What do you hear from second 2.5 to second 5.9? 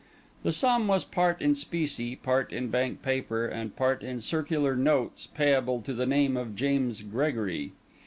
in bank paper, and part in circular notes payable